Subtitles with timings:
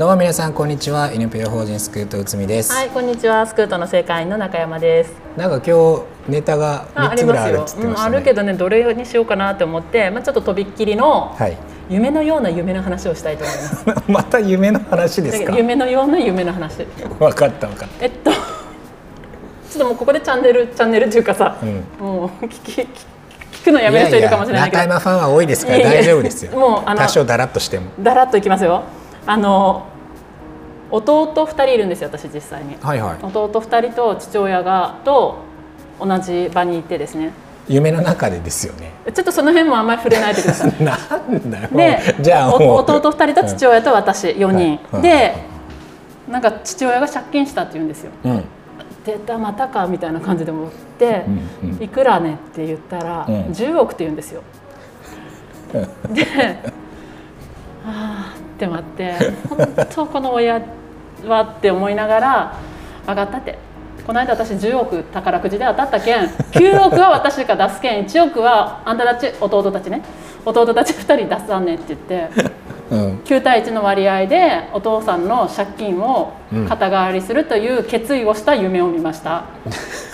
[0.00, 1.12] どうも皆さんこんにちは。
[1.12, 2.72] NPO 法人スクート内海です。
[2.72, 3.46] はいこんにちは。
[3.46, 5.12] スクートの正会員の中山です。
[5.36, 11.58] なんか今日ネタが三つぐらいあるって言ってました、ね、あるけどねどれにしようかなと思ってまあちょっととびっきりの、はい、
[11.90, 13.84] 夢のような夢の話をしたいと思います。
[14.10, 15.54] また夢の話ですか？
[15.54, 16.76] 夢のような夢の話。
[17.18, 18.04] 分かった分かった。
[18.06, 24.82] えっとちょっともうここでチャンネルチャンネルっていうかさ、うん、もう聞き聞くのやめる人いるかもしれないけど。
[24.82, 26.58] 中山ファンは多いですから大丈夫ですよ。
[26.58, 27.90] もうあの多少だらっとしても。
[28.00, 28.82] だらっといきますよ。
[29.26, 29.90] あの
[30.90, 35.38] 弟2人いるんですよ私実際に、はいはい、弟2人と父親がと
[36.00, 37.32] 同じ場にいてですね。
[37.68, 38.90] 夢の中でですよね。
[39.14, 40.74] ちょっとその辺もあんまり触れないでください。
[40.82, 45.34] なんだよでじゃあ弟2人と父親と私4人、はい、で
[46.28, 48.44] なんか父親が借金したって言うんですよ、うん、
[49.04, 51.24] 出たまたかみたいな感じでもって、
[51.62, 54.42] うんうん、いくらねって言ったら、うん、10億って言うんですよ。
[55.72, 56.26] で
[57.86, 59.14] ああって待って
[59.48, 60.60] 本当この親
[61.26, 62.58] はって思いながら
[63.06, 63.58] 上がったって。
[64.06, 70.02] この間私10億宝くじで当たったけん9億は私が出すけん1億はあんたたち弟たちね。
[70.44, 72.28] 弟たち2人出さんねって言って、
[72.90, 76.32] うん、9対1の割合でお父さんの借金を
[76.68, 79.44] 肩代わりするという決意をした夢を見ました。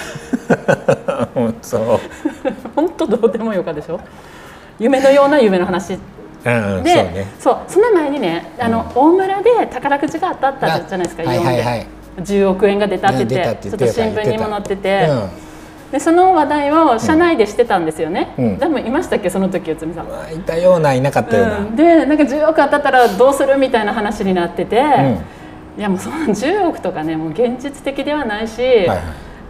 [2.75, 4.01] 本当どうでもよかでしょ。
[4.79, 5.99] 夢のような夢の話
[6.47, 11.87] うん、でそう、ね、そうその前にねあの、うん、大村で宝くじが当たったじゃないですか、はいはいはい、
[12.19, 15.09] 10億円が出たって言ってちょっと新聞にも載ってて。
[15.91, 28.99] でその話題を社内でしてたんですよね、うん、でもいましたっけその時内海さん、いたようないなかったような、うん、でなんか10億当たったらどうするみたいな話になってて、うん、いやもうその10億とかねもう現実的ではないし、はいはい、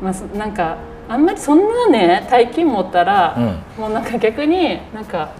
[0.03, 0.77] まあ、なんか
[1.09, 3.37] あんまりそんなね大金持ったら、
[3.79, 5.31] もうなんか逆になんか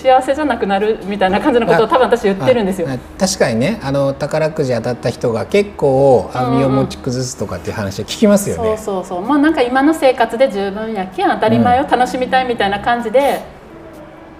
[0.00, 2.88] 幸せじゃなくなるみたいな感じのことを多分私言ってるんですよ。
[3.18, 9.22] 確かにねあの宝くじ当たった人が結構身を持ち崩すとかっていう話は聞きますよね、うん、そうそうそう。
[9.22, 13.40] まあなんか今の生活で十分やけん当たり前を楽しみたいみたいな感じで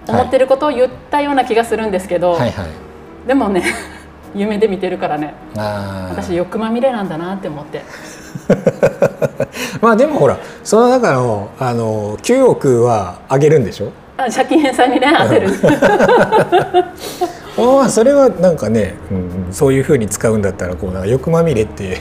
[0.07, 2.39] 思ってることを言ったような気がするんですけど、はい。
[2.39, 3.63] はいはい、でもね
[4.33, 5.35] 夢で見てるからね。
[6.09, 7.83] 私欲まみれなんだなって思って。
[9.81, 13.91] まあでもほらその中のあの9億はあげるんでしょ？
[14.29, 15.49] 借金返済にね当てる。
[17.57, 21.97] ああそれはなんかね、うん、そういうふうに使うんだったらこうなんか欲まみれって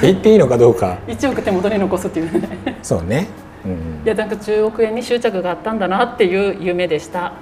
[0.00, 0.98] 言っていいのかどうか。
[1.08, 2.78] 1億手元に残すっていうね。
[2.82, 3.26] そうね、
[3.64, 7.32] うん、いやなんか10億円に執着があったんだなっていう夢でした。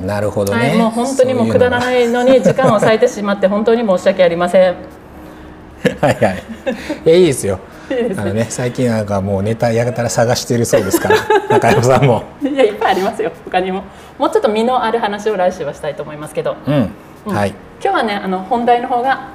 [0.00, 4.74] なるほどね、はい、もう本当にもうくだらないのに時間を割いてしまって本当に申し訳ありません。
[6.00, 6.30] はいは
[7.04, 7.18] い。
[7.20, 7.58] いいですよ
[8.16, 8.46] あのね。
[8.48, 11.16] 最近なんかもうネタやたら探しているそうですから
[11.50, 12.24] 中山さんも。
[12.42, 13.32] いやいっぱいありますよ。
[13.44, 13.84] 他にも。
[14.18, 16.90] もうちょっと身のある話を来週はしたいと思いますけど、うん、
[17.26, 17.54] うん、はい。
[17.82, 19.28] 今日はねあの本題の方が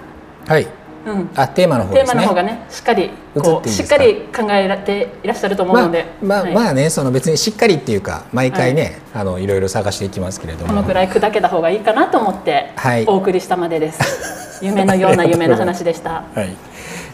[0.47, 0.67] はい
[1.05, 10.67] うん、あテーマの方、ね、テーマの方がねしっかりこうしっかり考えていらっしゃると思うので、まあ、まあ、はい、まあねその別にしっかりっていうか毎回ね、はい、あのいろいろ探していきますけれども。
[10.67, 12.71] このくらい砕けた方がいいかなと思って
[13.07, 16.23] お送りしたまでです、はい、夢のような夢の話でした。
[16.33, 16.55] はい。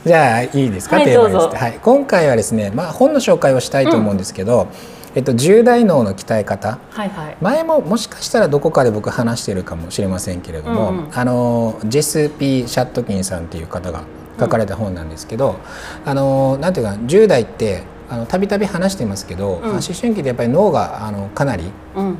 [0.05, 4.67] じゃあいいですか、はい、テーマです、はい、今回はですね、まあ、本の紹介をしたいと思うんですけど、うん、
[5.15, 14.03] えっと、重大脳の鍛え方、はいはい、前ももしかしたらどこかで僕話してるかもしれませんけれども、うんうん、あのジェス・ピー・シャットキンさんっていう方が
[14.39, 15.59] 書かれた本なんですけど、
[16.03, 17.83] うん、あのなんていうか10代って
[18.27, 21.65] たびたび話してますけど、うん、思春期でやっぱり脳があのかなり、
[21.95, 22.17] うん、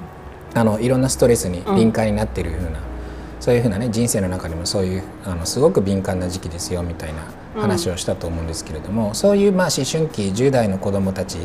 [0.54, 2.80] あのいろんなストレスに敏感になっているような、
[3.40, 7.24] そういうふうなね人生の中でもそういうあのすごく敏感な時期ですよみたいな
[7.60, 11.38] 話をしたと思うんですけれども、うん、そういうまあ思春期10代の子どもたち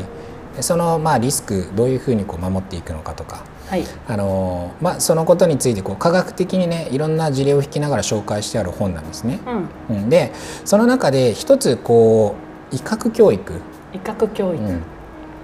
[0.61, 3.83] そのまあリスクどういうふうにこう守っていくのかとか、はい。
[4.07, 9.39] あのまあ、そのことについてこう科学的にねいろんな事例を引きながら紹介してある本なんですね。
[9.89, 10.31] うん、で
[10.65, 12.35] その中で一つこ
[12.71, 13.53] う威嚇教育。
[13.93, 14.83] 威嚇教育、うん。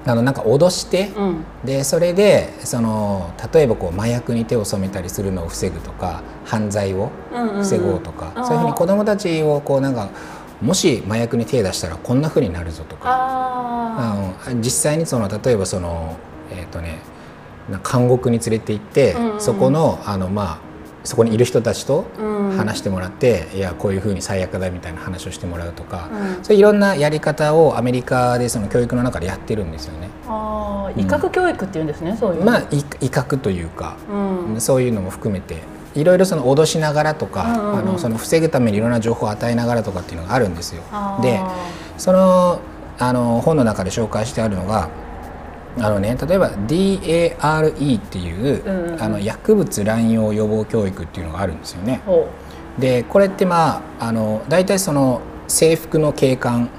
[0.06, 8.34] あのなんか脅して、うん、でそれでその例えばこう麻薬に手を染めたりするのを防ぐとか犯罪を防ごうとか、うん。
[8.34, 10.10] うんうん、そういうふうに子どもたちをこうなんか
[10.62, 13.72] もし麻薬に手出したらこんなふうになるぞとか。
[13.94, 16.18] あの実際にその例えばその
[16.52, 17.00] えっ、ー、とね
[17.92, 20.72] 監獄に連れて行って、うんうん、そこのあのまあ
[21.04, 22.06] そこにいる人たちと、
[22.56, 30.10] 話してもらって、うん、いやこういうふうに最悪だみたいな話をしてもらうとか、うん、そういういろんなやり方をアメリカでその教育の中でやってるんですよね。
[30.28, 32.44] あ威嚇教育っていうんですね、そういう。
[32.44, 33.96] まあ威嚇というか、
[34.60, 35.64] そういうのも含めて
[35.96, 40.84] いろいろその脅しながらとか、うんうんうん、あのその防ぐためにいろんな情報を与えながらとかっていうのがあるんですよ。
[41.22, 41.40] で
[41.98, 42.62] その
[43.00, 44.90] あの本の中で紹介してあるのが
[45.78, 52.02] あのね、例えば DARE っていう、うんうん、あの薬物乱用予防教育っていうのがあるんですよね。
[52.78, 56.70] でこれってまああの大体その制服の警官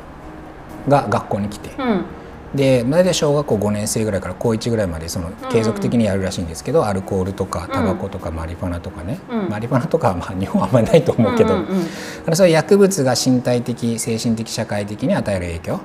[0.89, 2.05] が学校に来て、うん、
[2.55, 11.87] で大体小学校5年生ぐらいから高1ぐらいまでその継続的にやるらしいんですけど、うんうん、アルコールとかタバコとかマリファナとかね、うん、マリファナとかはまあ日本はあんまりないと思うけど、うんうん
[12.27, 15.81] うん、そういう薬物が身体的精神的社会的に与える影響、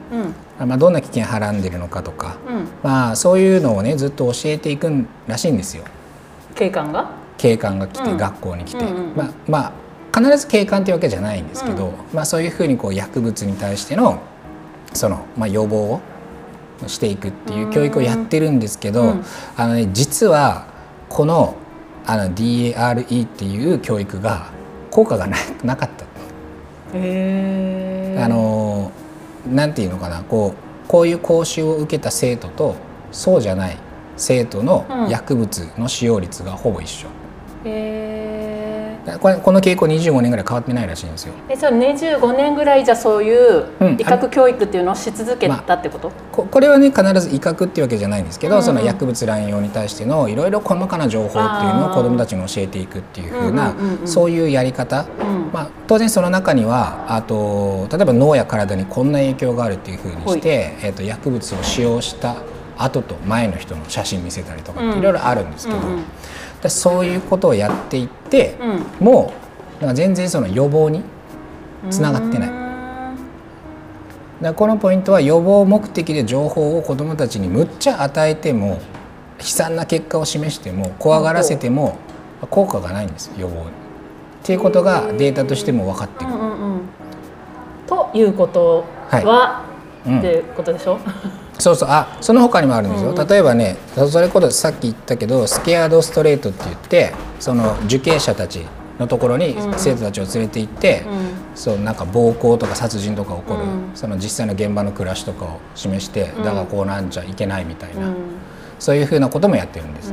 [0.59, 4.91] うん、まあ、どんな危険はらんでるのかとか、うん、まあ、そういうのをねずっと教えていく
[5.27, 5.83] らしいんですよ。
[6.55, 7.09] 警官が？
[7.37, 14.19] 警官が来て、学校に来て、うんうんうん、まあまあ必ず警官っていうわけじゃないんですけど、まあ、そういうふうにこう薬物に対しての
[14.93, 16.01] その、まあ、予防を
[16.85, 19.25] していくっていう教育をやってるんですけど、うん、
[19.55, 20.67] あのね、実は
[21.09, 21.55] この
[22.05, 24.51] あの DARE っていう教育が
[24.91, 26.05] 効果がななかった。
[26.93, 28.91] あの
[29.51, 32.75] なんていうのかなこうこういう講習を受けた生徒と
[33.11, 33.77] そうじゃない
[34.15, 37.07] 生徒の薬物の使用率がほぼ一緒。
[37.65, 38.26] へ
[39.19, 41.33] これこの傾向25年ぐらい変わってないらしいんですよ。
[41.49, 51.41] えそれ25年ぐらいじゃそういう威嚇教育っていうのをし続けたってこと、まあ、ここれはね必ず威嚇っていうわけじゃないんですけど、うんうん、その薬物乱用に対してのいろいろ細かな情報ってい
[51.71, 53.73] うのを子どもたちに教えていくっていうふうな、
[54.05, 62.35] そういうやり方、うん、まあ、当然その中にはあと例えば脳や体にこんな影響があるっていうふうにして、えーと、薬物を使用した
[62.77, 65.79] 後と前の人の写真見せたりとかっていろいろあるんですけど。
[65.79, 66.03] うんうん
[66.61, 68.57] でそういうことをやっていって、
[68.99, 69.33] うん、も
[69.81, 71.03] う全然その予防に
[71.89, 72.51] つながってない。
[74.41, 78.79] だこのポイントは予防目的で情報を子どもたちにむっちゃ与えても
[79.39, 81.97] 悲惨な結果を示しても怖がらせても
[82.51, 83.65] 効果がないんです予防に。
[83.67, 83.69] っ
[84.43, 86.37] ていうことがデータとしても分かってくる。
[86.37, 86.81] うんうんうん、
[87.87, 89.63] ということは、
[90.05, 90.99] はい、っていうことでしょ？
[91.59, 91.89] そうそう。
[91.89, 93.77] あその他にもあるんですよ、うん、例えばね
[94.09, 98.65] それこそさっき言ったけどスケアードストレートって言ってその受刑者たち
[98.99, 108.11] のところに生徒たちを連れて行って、うん、そうなんか暴行とか殺人とか起こる、うん、その実際の現場の暮らしとかを示して、だがこうなんじゃいけないみたいな、
[108.79, 110.11] そういうふうなこともやってるんです。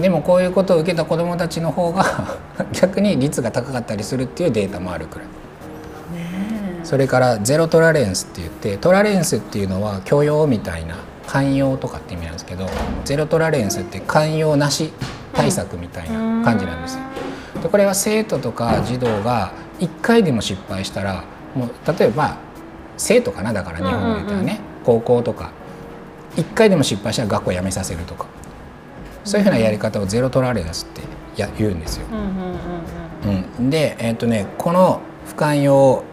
[0.00, 2.38] でもこういうことを受けた子どもたちの方が
[2.72, 5.28] 逆に率が高かったりするっていうデータもあるくらい。
[6.92, 12.68] それからゼロトラレンスって言ってトラレンスっていうのは許容みたいな寛容とかって意味なんですけど
[13.06, 14.92] ゼロトラレンスって寛容なし
[15.32, 17.04] 対策みたいな感じなんですよ。
[17.62, 21.24] でこれは生徒とか児童が1回でも失敗したら
[21.54, 22.36] もう例えば
[22.98, 25.50] 生徒かなだから日本で言ったらね、高校とか
[26.36, 28.26] 1回でも失敗したら学校辞めさせるとか
[29.24, 31.00] そういうふうなやり方をゼロトラレンスって
[31.40, 32.06] や言うんですよ。
[33.58, 36.04] うん、で、えー、っとね、この不寛容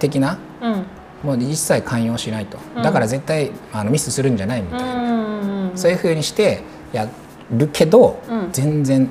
[0.00, 0.86] 的な、うん、
[1.22, 6.62] もう一切寛容しないと、うん、だから絶対あのミスするんじゃないみたいな、そういうふうにして
[6.92, 7.08] や
[7.52, 8.20] るけど、
[8.50, 9.08] 全然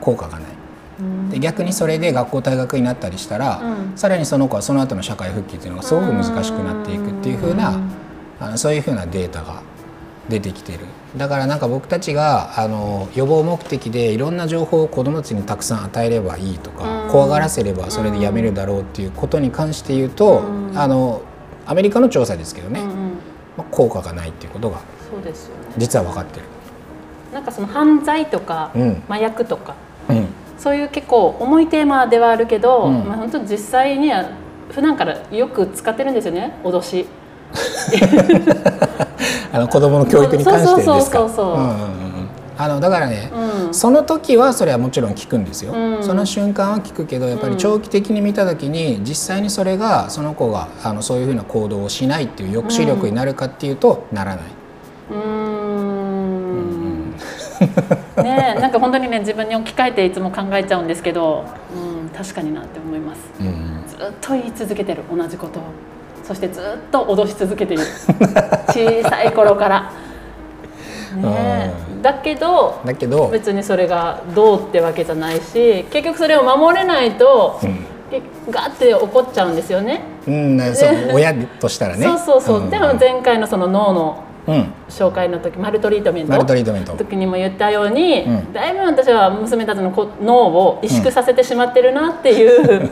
[0.00, 0.52] 効果がない。
[1.30, 3.60] で逆にそれで学校退学になったりしたら、
[3.96, 7.80] さらにその子はその後の社会復帰っていうのがすごく難しくなっていくっていうふうな、
[8.38, 9.62] あのそういうふうなデータが
[10.28, 10.80] 出てきてる。
[11.16, 20.42] だからなんか僕たちがあの予防目的でいろんな情報を子どもたちにたくさん与えればいいとか、怖がらせればそれでやめるだろうっていうことに関して言うと、
[20.74, 21.22] あの
[21.66, 22.82] アメリカの調査ですけどね、
[23.56, 24.80] まあ、効果がないっていうことが
[25.76, 26.46] 実は分かってる。
[27.32, 28.72] なんかその犯罪とか、
[29.08, 29.74] 麻薬とか、
[30.08, 30.26] うん、
[30.58, 34.30] そういう結構重いテーマではあるけど、うん、まあ本当実際には
[34.70, 37.06] 普段からよく使ってるんですよね脅し。
[39.52, 41.26] あの子供の教育に関してですか？
[42.58, 43.30] あのだからね、
[43.66, 54.44] うん、その時はそれはもちろん聞くんですよ、うん、その瞬間は聞くけどやっぱり長期的に見た時に実際にそれがその子があのそういうふうな行動をしないっていう抑止力になるかっていうと、ならない。
[55.10, 57.14] うん。
[58.22, 61.44] ねなんか本当にね自分に置き換えていつも考えちゃうんですけど、
[61.74, 65.62] うん、確かになって思います、うん、ずっと言い続けてる同じことを。
[66.22, 67.82] そしてずっと脅し続けている。
[68.68, 69.92] 小さい頃から。
[71.16, 73.28] ね、だけどだけど。
[73.28, 77.84] 別にそれがどうってわけじゃないし結局それを守れないと、うん、
[78.50, 80.00] ガッて怒っちゃうんですよね。
[80.26, 82.06] うん、そう親としたらね。
[82.06, 84.24] そうそうそう、うん、でも前回のその脳の
[84.88, 86.32] 紹介の時、マルトリートメント。
[86.32, 86.92] マルトリートメント。
[86.96, 92.90] 時にも言ったように、うん、だいぶ私は娘たちの脳を萎縮させてしまってるなっていう、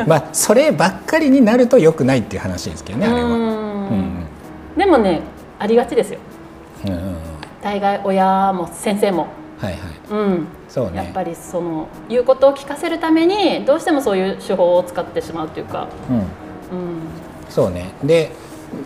[0.00, 3.34] うん、まあそればっかりになるとよくないっていう話ですけどねあれは、う
[3.94, 4.26] ん、
[4.76, 5.22] でもね
[5.58, 6.18] ありがちですよ、
[6.86, 7.16] うん、
[7.62, 9.28] 大概親も先生も。
[9.58, 9.80] はいはい。
[10.10, 10.46] うん。
[10.68, 10.98] そうね。
[10.98, 16.24] やっぱりその言うことを聞かせるためにどうしてもそういう手法を使ってしまうというか、うん、うん、
[17.48, 17.92] そうね。
[18.04, 18.32] で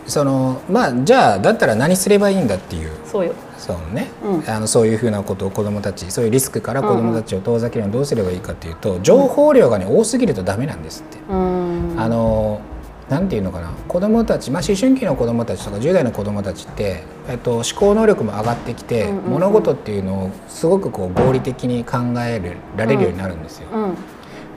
[0.07, 2.91] そのまあじゃあだったら何すればいいんだっていう。
[3.05, 3.35] そうよ。
[3.59, 11.19] そうね、うん、あのそういうふうなことを子どもたちそういうリスクから子どもたちを遠ざけるにはどうすればいいかっていうと、情報量がね多すぎるとダメなんですって。
[11.29, 12.63] あの
[13.11, 13.73] なんていうのかな。
[13.89, 22.41] 子どもたち、まあ、思春期の子どもたちとか10代の子どもたちって、えっと、思考能力も上がってきて、物事っていうのをすごくこう合理的に考え
[22.77, 23.69] られるようになるんですよ。
[23.73, 23.83] うん。
[23.83, 23.95] うん、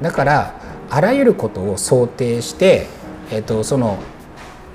[0.04, 0.54] だから
[0.92, 2.86] あらゆることを想定して、
[3.32, 3.98] えっと、その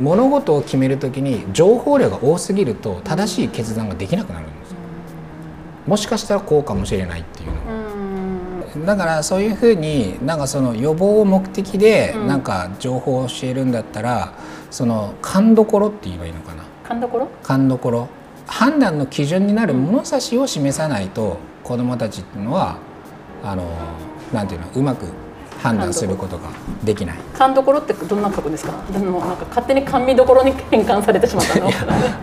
[0.00, 4.76] 物事を決める時に情報量が多すぎると正しい決断ができなくなるんですよ。
[5.86, 7.50] もしかしたらこうかもしれないっていう
[8.80, 14.34] のだからそういうふうになんかその予防を目的でなんか情報を教えるんだったら、
[14.70, 16.64] その勘どころって言えばいいのかな。
[16.84, 17.28] 勘どころ？
[17.42, 18.08] 勘どころ。
[18.46, 22.78] 判断の基準になる物差しを示さないと子どもたちっていうのは
[23.42, 23.64] あの
[24.32, 25.06] なんていうのうまく
[25.62, 26.48] 判断することが
[26.84, 27.16] できない。
[27.36, 28.72] 勘どころってどんな書くんですか？
[28.92, 31.70] でもなんか勝手に甘味どころに変換されてしまったの。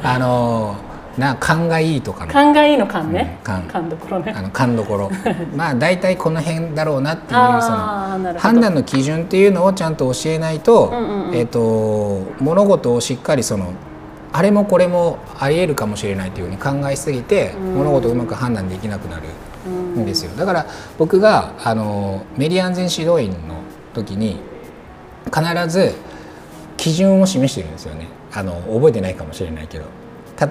[0.04, 0.76] あの
[1.18, 3.90] な勘がいいとかの勘がいいの勘ね、うん、勘。
[3.90, 4.34] どころね。
[4.36, 5.10] あの勘どころ。
[5.56, 10.92] まあ大体この辺だろうなっていうその判断の基準っていうのをちゃんと教えないと,、
[11.34, 13.68] えーと、物事をしっかりその
[14.34, 19.24] あれもこれもありえるかもしれないというふうに考えすぎて、物事をうまく判断できなくなる
[20.00, 20.32] んですよ。
[20.36, 20.66] だから
[20.98, 23.56] 僕があのメディア安全指導員の
[23.94, 24.38] 時に
[25.26, 25.94] 必ず
[26.78, 28.08] 基準を示してるんですよね。
[28.34, 29.86] あの覚えてないかもしれないけど。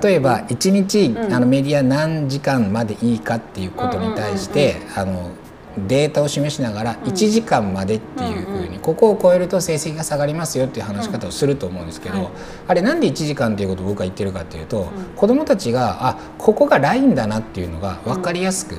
[0.02, 5.32] 例えば1日、うん、あのメディア何時間までいいかっていうことに対して、あの
[5.76, 12.30] データを示しながら1時間までっていうふうにここを超えると成績が下がりますよっていう話し方をすると思うんですけど
[12.68, 18.76] あれなんで1時間っていうことを僕は言ってるかっていうと子どもたちがあここがラインだなっていうのが分かりやすく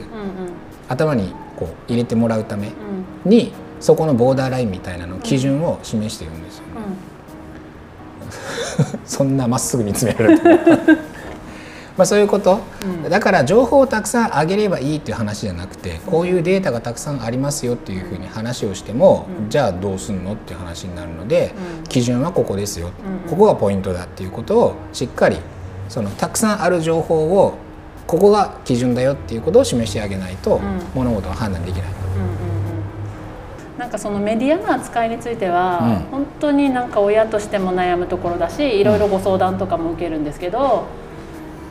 [0.88, 2.72] 頭にこう入れてもらうため
[3.24, 6.65] にそこのボーダーラインみたいなの基準を示してるんですよね。
[9.06, 10.42] そんなまっすぐ見つめられる
[11.98, 12.60] まあそういうこと、
[13.04, 22.89] うん、だから情報をたくさん上げればいいっていう話じゃなくてこういうデータがたくさんありますよっていうふうに話をしても、うん、じゃあどうすんのっていう話になるので、うん、基準はここですよ、
[23.30, 25.38] ここがポイントだっていうことをしっかり
[25.88, 27.54] そのたくさんある情報を
[28.07, 30.59] ここが基準だよっていうことを示してあげないと、
[30.93, 32.05] 物事は判断できない。
[33.77, 40.88] なんかそのメディアの扱いについては、うん、本当になんか親としても悩むところだしいろいろご相談とかも受けるんですけど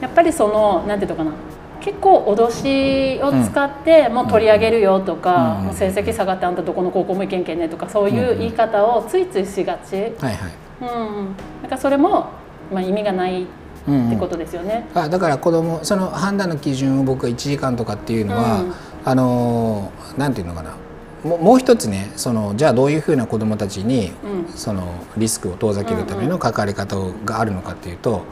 [0.01, 1.33] やっぱりそのなんていうのかな
[1.81, 10.35] 結構脅しを使ってもう取り上げるよとか、もう成績下がってあんたどこの高校も行けんけんねとかそういう言い方をついついしがち、はいはい。
[10.81, 12.31] うん、なんかそれも、
[12.73, 13.47] まあ、意味がないっ
[13.85, 18.75] てことですよね、うんうん、あだから子供その判断の基準を僕は1時間とかっていうのは、うん、
[19.05, 20.77] あのなんていうのかな。
[21.25, 28.25] もう一つねそのじゃあどういうふうな子どもたちに、うん、そのリスクを遠ざけるための関わり方があるのかっていうと、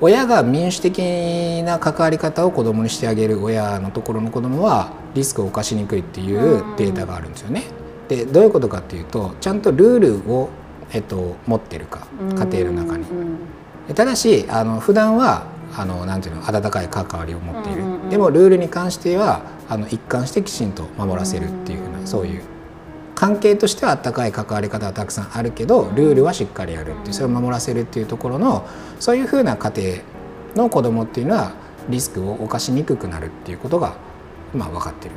[0.00, 7.64] 親が民主的な関わり方を子どもにしてあげる親のところの子どもはリスクを犯しにくいっていうデータがあるんですよね。
[8.08, 10.48] でどういうことかっていうとちゃんとルールを、
[10.92, 13.04] えっと、持ってるか家庭の中に。
[13.94, 22.42] ただしあの普段はあのなんていうの温かい関わりを持っている、でもルールに関してはあの一貫してきちんと守らせるっていうふうなそういう
[23.14, 28.66] 関係としては温かい関わり方はたくさんあるけどルールはしっかりやるっていうそれを守らせるっていうところの
[29.00, 29.98] そういうふうな家庭
[30.56, 31.52] の子供っていうのは
[31.88, 33.94] リスクを犯しにくくなるっていうことが
[34.54, 35.14] まあ分かってる。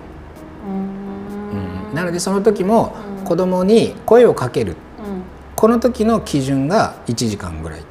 [0.68, 2.96] うん、なのでその時も
[3.26, 4.76] 子供に声をかける、
[5.56, 7.82] この時の基準が1時間ぐらい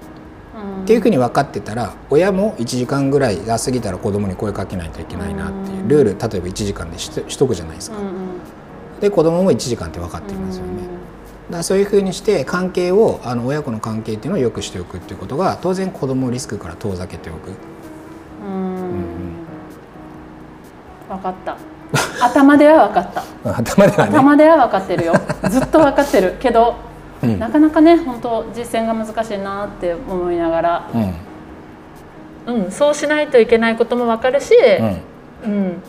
[0.84, 7.96] っていうふうに分かってたら親も1時間ぐらいが過ぎたら子供に声かけないといけないなっていうルール例えば1時間でししとくじゃないですか。
[9.00, 10.72] で子供も1時間って分かっていますよね。
[11.50, 17.52] だそういうふうにして関係をあの親子の関係っていうのをよくしておくっていうことが当然子供をリスクから遠ざけておく。
[18.46, 19.36] うん、
[21.08, 21.56] 分かった。
[22.20, 23.22] 頭では分かった。
[23.56, 25.14] 頭では、ね、頭では分かってるよ。
[25.48, 26.74] ずっと分かってるけど
[27.32, 30.90] うん、なかなかね本当実践が難しいなって思いながら、
[32.46, 34.54] うん、うん、そうしないといけないことも分かるし、
[35.44, 35.82] うん、うん、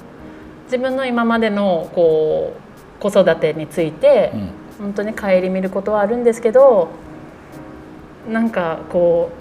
[0.66, 2.54] 自分の今までのこ
[3.00, 4.32] う子育てについて、
[4.80, 6.90] 本当に顧みることはあるんですけど
[8.28, 9.32] なんかこ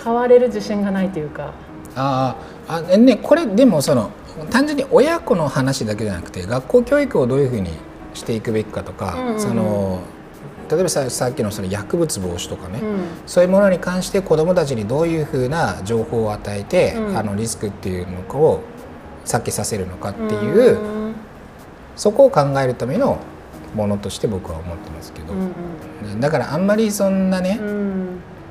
[0.00, 1.52] う変われる自信がないというか。
[1.96, 2.34] あ
[2.66, 4.10] あねこれでもその
[4.50, 7.70] 単純に親子の話だけじゃなくて学校教育をどういうふうに
[8.14, 10.00] していくべきかとか、うんうんうん、その
[10.74, 18.62] 例えばささっきのその薬物防止とかね、うん、そういうものに関して子どもたちにどういうふうな情報を与えて、うん、あのリスクっていうのを
[19.24, 21.14] 避けさせるのかっていう、うん、
[21.96, 23.18] そこを考えるための
[23.74, 25.52] ものとして僕は思ってますけど、うん
[26.12, 27.58] うん、だからあんまりそんなね、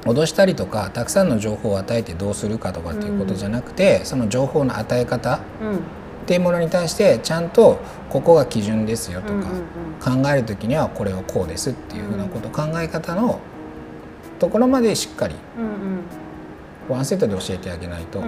[0.03, 5.39] 脅したりとかたくさんの情報を与えてどうするかとかっていうことじゃなくて、その情報の与え方、
[6.23, 9.49] っていうものに対してちゃんとここが基準ですよとか、
[9.99, 13.39] 考える時にはこれはこうですっていうふうなこと考え方の
[14.39, 15.35] ところまでしっかり
[16.87, 18.23] ワンセットで教えてあげないと、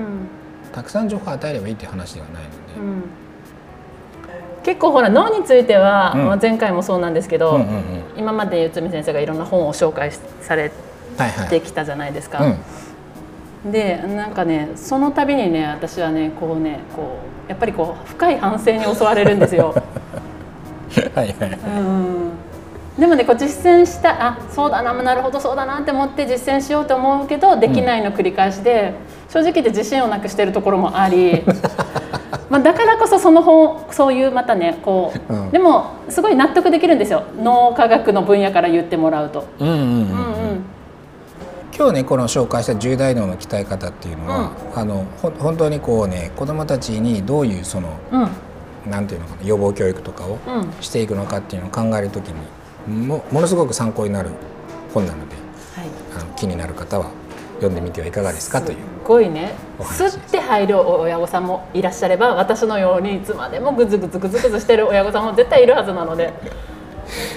[0.73, 3.25] たくさん情報を与えればいいっていう話ではないので。
[4.63, 7.63] 結構ほら脳については、うん、まあ、前回もそうなんですけど、
[8.17, 10.11] 今まで内海先生がいろんな本を紹介
[10.41, 10.71] され
[11.51, 12.39] てきたじゃないですか。
[12.39, 12.57] はいはい
[13.65, 19.73] うん、でなんかねその度にね私はねこうねこうやっぱりこう深い反省に襲われるんですよ。
[21.13, 22.31] はいはい、うん。
[22.99, 28.93] でもねこう実践したあそうだななるほどそうだなって思って実践しようと思うけどできないの繰り返しで、
[29.29, 31.43] 正直で自信をなくしてるところもあり
[32.49, 37.23] まあだからこそその本そういうまたねこう、うん、でもすごい納得できるんですよ。
[37.41, 39.45] 脳科学の分野から言ってもらうと。
[39.59, 39.67] うん。
[39.67, 40.44] うんうん、うん
[41.77, 50.39] 今日ねこの紹介した10代脳の鍛え方っていうのは、うん、あのほ本当にこうね子どもたちにどういうその、うん、なんていうのかな予防教育とかを
[50.79, 54.29] していくのかっていうのを考えるときにもものすごく参考になる
[54.93, 55.35] 本なので、
[55.75, 57.11] はい、あの気になる方は
[57.55, 58.77] 読んでみてはいかがですかという。
[58.77, 59.53] すごいね
[59.83, 66.33] すって入る親御さんもいらっしゃれば私のようにいつまでもぐずぐずぐずぐずしてる親御さんも絶対いるはずなので。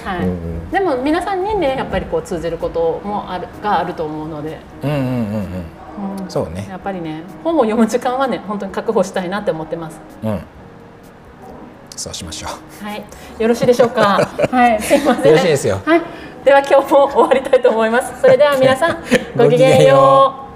[0.03, 9.99] はい、うんうん、でも皆さんにねやっぱりこう通じることもあるがあると思うので、うんうんうんうん、そうねやっぱりね本を読む時間はね本当に確保したいなって思ってます。
[10.23, 10.39] うん
[11.95, 12.85] そうしましょう。
[12.85, 13.03] はい、
[13.39, 14.21] よろしいでしょうか？
[14.51, 15.25] はい、すいません。
[15.25, 15.81] よろしいですよ。
[15.85, 16.01] はい、
[16.45, 18.21] では今日も終わりたいと思います。
[18.21, 19.03] それでは皆さん
[19.35, 20.48] ごきげんよう。